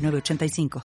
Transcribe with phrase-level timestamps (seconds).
[0.00, 0.82] 906985.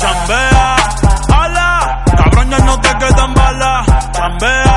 [0.00, 0.76] Chambea,
[1.34, 3.86] ala, cabrón no te quedan balas.
[4.12, 4.67] Chambea,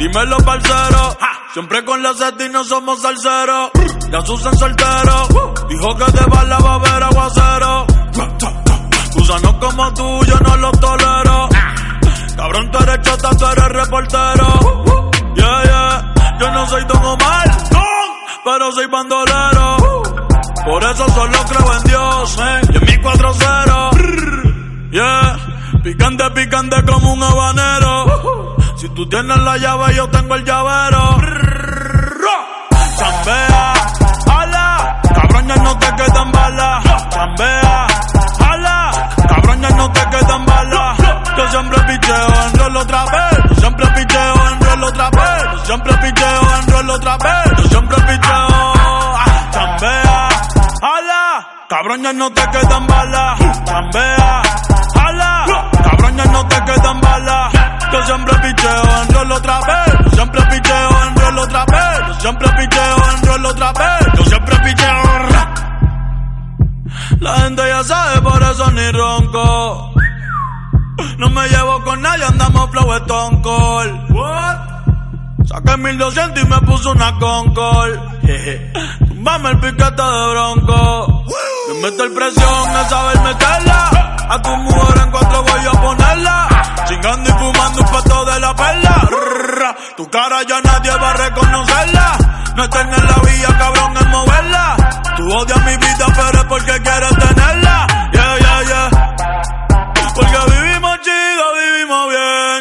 [0.00, 1.14] Dímelo, parcero.
[1.52, 3.70] Siempre con la sed y no somos salseros.
[4.10, 5.28] Ya Susan soltero.
[5.68, 7.86] Dijo que de bala va a haber aguacero.
[9.12, 11.50] Gusanos como tú, yo no los tolero.
[12.34, 14.82] Cabrón, tú eres chota, tú eres reportero.
[15.36, 16.14] Yeah, yeah.
[16.40, 17.50] Yo no soy Don Omar,
[18.42, 19.76] pero soy bandolero.
[20.64, 22.60] Por eso solo creo en Dios, eh.
[22.72, 24.90] Y en mi 4-0.
[24.92, 25.36] Yeah.
[25.82, 26.49] Picante, picante
[29.00, 31.16] tú tienes la llave, yo tengo el llavero.
[32.98, 33.72] Chambea,
[34.28, 36.84] ala, cabrón, no te quedan balas.
[37.08, 37.86] Chambea,
[38.50, 40.98] ala, cabrón, ya no te quedan balas.
[41.34, 43.38] Yo siempre picheo en rol otra vez.
[43.48, 45.44] Yo siempre picheo en rol otra vez.
[45.50, 47.44] Yo siempre picheo en rol otra vez.
[47.56, 48.74] Yo siempre picheo.
[49.50, 50.28] Chambea,
[50.82, 53.38] ala, cabrón, no te quedan balas.
[53.64, 54.42] Chambea,
[55.06, 55.44] ala,
[55.84, 57.09] cabrón, ya no te quedan balas.
[57.92, 59.94] Yo siempre picheo en rol otra vez.
[60.04, 62.08] Yo siempre picheo en rol otra vez.
[62.08, 64.06] Yo siempre picheo en rol otra vez.
[64.16, 65.20] Yo siempre picheo.
[67.20, 69.94] La gente ya sabe, por eso ni ronco.
[71.18, 74.10] No me llevo con nadie, andamos flow Stone Cold.
[74.10, 74.56] What?
[75.46, 77.98] Saqué 1200 y me puso una Concord.
[79.08, 81.24] Tumbame el piquete de bronco.
[81.68, 84.16] Me meto el presión a saber meterla.
[84.30, 86.39] A tu mujer en cuatro voy a ponerla.
[90.20, 92.08] Cara ya nadie va a reconocerla.
[92.56, 94.64] No estén en la vía, cabrón, en moverla.
[95.16, 97.86] Tú odias mi vida, pero es porque quieres tenerla.
[98.12, 98.88] Yeah, yeah, yeah.
[100.14, 102.60] Porque vivimos chido, vivimos bien.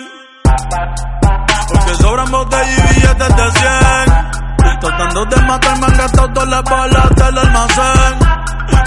[1.73, 4.79] Porque sobran botellas y billetes de 100.
[4.79, 8.13] Tratando de matarme han gastado todas las balas del almacén.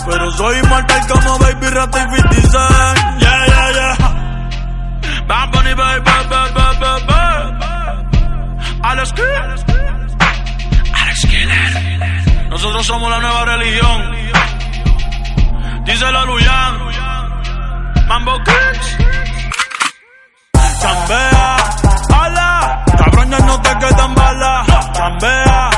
[0.07, 3.21] Pero soy inmortal como Baby Rata y 50 Cent.
[3.21, 3.95] Yeah, yeah, yeah.
[5.27, 6.62] Bad Bunny, baby, baby, baby.
[12.83, 14.13] Somos la nueva religión.
[15.85, 16.79] Díselo Luyan.
[18.09, 18.99] Mambo Kings.
[20.81, 21.57] Chambea,
[22.23, 24.67] ala, cabrón no te quedan balas.
[24.95, 25.71] Chambea,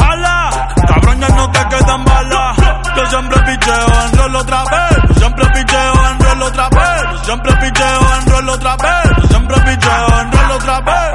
[0.00, 2.56] ala, cabrón ya no te quedan balas.
[2.96, 4.98] Yo siempre picheo en rol otra vez.
[5.08, 7.02] Yo siempre picheo en rol otra vez.
[7.12, 9.16] Yo siempre picheo en rol otra vez.
[9.16, 11.14] Yo siempre picheo en rol otra vez.